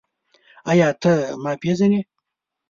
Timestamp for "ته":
1.01-1.13